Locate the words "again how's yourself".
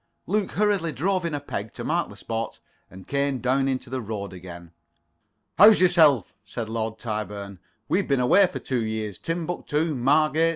4.33-6.33